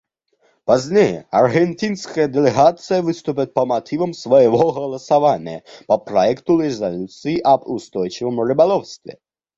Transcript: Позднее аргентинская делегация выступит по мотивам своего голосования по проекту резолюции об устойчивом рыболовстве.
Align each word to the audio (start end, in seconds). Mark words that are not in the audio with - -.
Позднее 0.65 1.27
аргентинская 1.29 2.27
делегация 2.27 3.03
выступит 3.03 3.53
по 3.53 3.67
мотивам 3.67 4.13
своего 4.13 4.71
голосования 4.73 5.63
по 5.85 5.99
проекту 5.99 6.59
резолюции 6.59 7.37
об 7.37 7.67
устойчивом 7.67 8.41
рыболовстве. 8.41 9.19